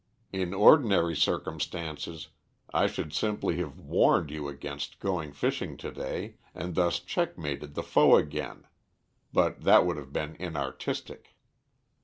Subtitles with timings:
[0.33, 2.29] In ordinary circumstances
[2.73, 7.83] I should simply have warned you against going fishing to day, and thus checkmated the
[7.83, 8.65] foe again;
[9.31, 11.35] but that would have been inartistic.